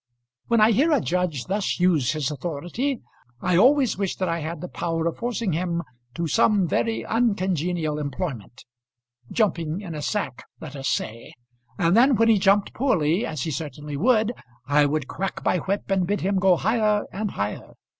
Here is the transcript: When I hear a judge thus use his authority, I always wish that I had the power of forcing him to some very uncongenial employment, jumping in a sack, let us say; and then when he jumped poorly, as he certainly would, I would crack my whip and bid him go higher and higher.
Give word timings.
When 0.47 0.59
I 0.61 0.71
hear 0.71 0.91
a 0.91 0.99
judge 0.99 1.45
thus 1.45 1.79
use 1.79 2.13
his 2.13 2.31
authority, 2.31 3.03
I 3.39 3.55
always 3.55 3.99
wish 3.99 4.15
that 4.15 4.27
I 4.27 4.39
had 4.39 4.59
the 4.59 4.67
power 4.67 5.05
of 5.05 5.17
forcing 5.17 5.53
him 5.53 5.83
to 6.15 6.25
some 6.25 6.67
very 6.67 7.05
uncongenial 7.05 7.99
employment, 7.99 8.65
jumping 9.31 9.79
in 9.81 9.93
a 9.93 10.01
sack, 10.01 10.43
let 10.59 10.75
us 10.75 10.87
say; 10.89 11.33
and 11.77 11.95
then 11.95 12.15
when 12.15 12.29
he 12.29 12.39
jumped 12.39 12.73
poorly, 12.73 13.27
as 13.27 13.43
he 13.43 13.51
certainly 13.51 13.95
would, 13.95 14.33
I 14.65 14.87
would 14.87 15.07
crack 15.07 15.45
my 15.45 15.57
whip 15.59 15.91
and 15.91 16.07
bid 16.07 16.21
him 16.21 16.39
go 16.39 16.55
higher 16.55 17.05
and 17.13 17.29
higher. 17.29 17.75